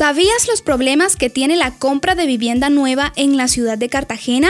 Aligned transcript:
¿Sabías 0.00 0.48
los 0.48 0.62
problemas 0.62 1.14
que 1.14 1.28
tiene 1.28 1.56
la 1.56 1.72
compra 1.72 2.14
de 2.14 2.24
vivienda 2.24 2.70
nueva 2.70 3.12
en 3.16 3.36
la 3.36 3.48
ciudad 3.48 3.76
de 3.76 3.90
Cartagena? 3.90 4.48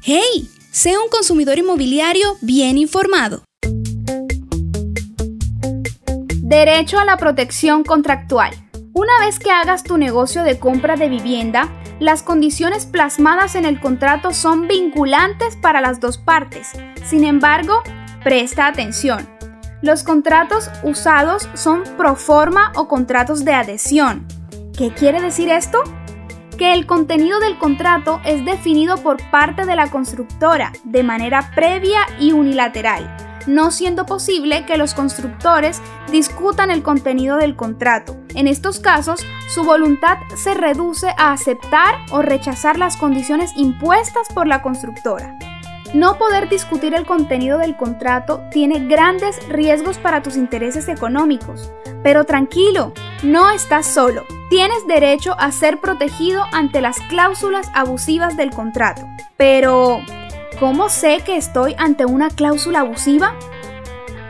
¡Hey! 0.00 0.48
Sea 0.70 1.00
un 1.00 1.08
consumidor 1.08 1.58
inmobiliario 1.58 2.36
bien 2.40 2.78
informado. 2.78 3.42
Derecho 6.36 7.00
a 7.00 7.04
la 7.04 7.16
protección 7.16 7.82
contractual. 7.82 8.54
Una 8.92 9.10
vez 9.18 9.40
que 9.40 9.50
hagas 9.50 9.82
tu 9.82 9.98
negocio 9.98 10.44
de 10.44 10.60
compra 10.60 10.94
de 10.94 11.08
vivienda, 11.08 11.68
las 11.98 12.22
condiciones 12.22 12.86
plasmadas 12.86 13.56
en 13.56 13.64
el 13.64 13.80
contrato 13.80 14.32
son 14.32 14.68
vinculantes 14.68 15.56
para 15.56 15.80
las 15.80 15.98
dos 15.98 16.16
partes. 16.16 16.68
Sin 17.04 17.24
embargo, 17.24 17.82
presta 18.22 18.68
atención. 18.68 19.28
Los 19.82 20.04
contratos 20.04 20.70
usados 20.84 21.48
son 21.54 21.82
pro 21.96 22.14
forma 22.14 22.70
o 22.76 22.86
contratos 22.86 23.44
de 23.44 23.52
adhesión. 23.52 24.28
¿Qué 24.82 24.90
quiere 24.90 25.20
decir 25.20 25.48
esto? 25.48 25.78
Que 26.58 26.72
el 26.72 26.86
contenido 26.86 27.38
del 27.38 27.56
contrato 27.56 28.20
es 28.24 28.44
definido 28.44 28.96
por 28.96 29.16
parte 29.30 29.64
de 29.64 29.76
la 29.76 29.92
constructora 29.92 30.72
de 30.82 31.04
manera 31.04 31.52
previa 31.54 32.00
y 32.18 32.32
unilateral, 32.32 33.16
no 33.46 33.70
siendo 33.70 34.06
posible 34.06 34.66
que 34.66 34.76
los 34.76 34.94
constructores 34.94 35.80
discutan 36.10 36.72
el 36.72 36.82
contenido 36.82 37.36
del 37.36 37.54
contrato. 37.54 38.16
En 38.34 38.48
estos 38.48 38.80
casos, 38.80 39.24
su 39.46 39.62
voluntad 39.62 40.18
se 40.34 40.52
reduce 40.52 41.10
a 41.16 41.30
aceptar 41.30 41.94
o 42.10 42.20
rechazar 42.20 42.76
las 42.76 42.96
condiciones 42.96 43.52
impuestas 43.54 44.26
por 44.34 44.48
la 44.48 44.62
constructora. 44.62 45.38
No 45.94 46.18
poder 46.18 46.48
discutir 46.48 46.92
el 46.94 47.06
contenido 47.06 47.58
del 47.58 47.76
contrato 47.76 48.42
tiene 48.50 48.88
grandes 48.88 49.38
riesgos 49.48 49.98
para 49.98 50.24
tus 50.24 50.36
intereses 50.36 50.88
económicos. 50.88 51.72
Pero 52.02 52.24
tranquilo, 52.24 52.92
no 53.22 53.48
estás 53.52 53.86
solo. 53.86 54.24
Tienes 54.52 54.86
derecho 54.86 55.34
a 55.38 55.50
ser 55.50 55.80
protegido 55.80 56.44
ante 56.52 56.82
las 56.82 57.00
cláusulas 57.08 57.70
abusivas 57.72 58.36
del 58.36 58.50
contrato. 58.50 59.00
Pero, 59.38 60.02
¿cómo 60.60 60.90
sé 60.90 61.22
que 61.24 61.38
estoy 61.38 61.74
ante 61.78 62.04
una 62.04 62.28
cláusula 62.28 62.80
abusiva? 62.80 63.34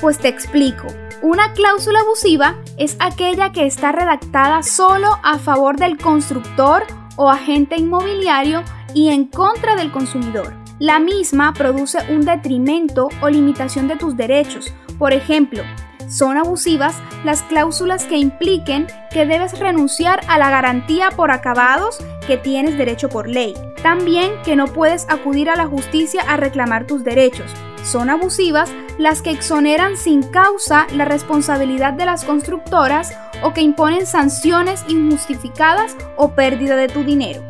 Pues 0.01 0.19
te 0.19 0.29
explico. 0.29 0.87
Una 1.23 1.53
cláusula 1.55 1.99
abusiva 2.03 2.55
es 2.79 2.97
aquella 3.01 3.51
que 3.51 3.67
está 3.67 3.91
redactada 3.91 4.63
solo 4.63 5.09
a 5.25 5.41
favor 5.41 5.77
del 5.77 5.99
constructor 5.99 6.85
o 7.17 7.29
agente 7.29 7.75
inmobiliario 7.75 8.63
y 8.95 9.09
en 9.09 9.25
contra 9.27 9.75
del 9.75 9.91
consumidor. 9.91 10.55
La 10.79 11.01
misma 11.01 11.53
produce 11.53 11.99
un 12.11 12.21
detrimento 12.21 13.09
o 13.23 13.29
limitación 13.29 13.89
de 13.89 13.97
tus 13.97 14.17
derechos. 14.17 14.73
Por 15.01 15.13
ejemplo, 15.13 15.65
son 16.13 16.37
abusivas 16.37 16.97
las 17.25 17.43
cláusulas 17.43 18.05
que 18.05 18.19
impliquen 18.19 18.87
que 19.11 19.25
debes 19.25 19.59
renunciar 19.59 20.21
a 20.29 20.39
la 20.39 20.51
garantía 20.51 21.11
por 21.11 21.31
acabados 21.31 21.99
que 22.27 22.37
tienes 22.37 22.77
derecho 22.77 23.09
por 23.09 23.29
ley. 23.29 23.55
También 23.83 24.33
que 24.45 24.55
no 24.55 24.67
puedes 24.67 25.07
acudir 25.09 25.49
a 25.49 25.57
la 25.57 25.67
justicia 25.67 26.23
a 26.29 26.37
reclamar 26.37 26.87
tus 26.87 27.03
derechos. 27.03 27.51
Son 27.83 28.11
abusivas 28.11 28.71
las 28.99 29.23
que 29.23 29.31
exoneran 29.31 29.97
sin 29.97 30.23
causa 30.23 30.87
la 30.95 31.05
responsabilidad 31.05 31.95
de 31.95 32.07
las 32.07 32.25
constructoras 32.25 33.17
o 33.43 33.53
que 33.53 33.63
imponen 33.63 34.07
sanciones 34.07 34.85
injustificadas 34.89 35.97
o 36.17 36.33
pérdida 36.33 36.77
de 36.77 36.89
tu 36.89 37.03
dinero. 37.03 37.43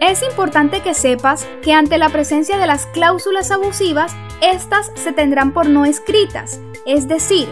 Es 0.00 0.22
importante 0.22 0.80
que 0.82 0.94
sepas 0.94 1.46
que 1.62 1.72
ante 1.72 1.98
la 1.98 2.08
presencia 2.08 2.58
de 2.58 2.66
las 2.66 2.86
cláusulas 2.86 3.50
abusivas, 3.50 4.14
estas 4.40 4.92
se 4.94 5.12
tendrán 5.12 5.52
por 5.52 5.68
no 5.68 5.84
escritas, 5.84 6.60
es 6.86 7.08
decir, 7.08 7.48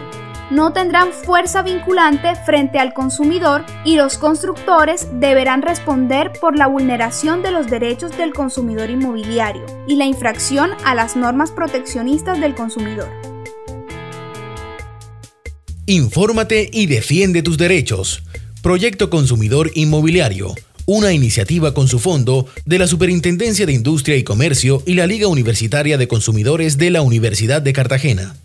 no 0.49 0.73
tendrán 0.73 1.11
fuerza 1.11 1.61
vinculante 1.61 2.35
frente 2.45 2.79
al 2.79 2.93
consumidor 2.93 3.65
y 3.85 3.95
los 3.95 4.17
constructores 4.17 5.07
deberán 5.13 5.61
responder 5.61 6.31
por 6.39 6.57
la 6.57 6.67
vulneración 6.67 7.41
de 7.41 7.51
los 7.51 7.67
derechos 7.67 8.17
del 8.17 8.33
consumidor 8.33 8.89
inmobiliario 8.89 9.65
y 9.87 9.95
la 9.95 10.05
infracción 10.05 10.71
a 10.83 10.95
las 10.95 11.15
normas 11.15 11.51
proteccionistas 11.51 12.39
del 12.39 12.55
consumidor. 12.55 13.09
Infórmate 15.85 16.69
y 16.71 16.85
defiende 16.85 17.41
tus 17.41 17.57
derechos. 17.57 18.23
Proyecto 18.61 19.09
Consumidor 19.09 19.71
Inmobiliario 19.75 20.53
una 20.91 21.13
iniciativa 21.13 21.71
con 21.75 21.87
su 21.87 21.99
fondo 21.99 22.47
de 22.65 22.79
la 22.79 22.87
Superintendencia 22.87 23.67
de 23.67 23.73
Industria 23.73 24.15
y 24.15 24.23
Comercio 24.23 24.81
y 24.87 24.95
la 24.95 25.05
Liga 25.05 25.27
Universitaria 25.27 25.99
de 25.99 26.07
Consumidores 26.07 26.79
de 26.79 26.89
la 26.89 27.03
Universidad 27.03 27.61
de 27.61 27.73
Cartagena. 27.73 28.35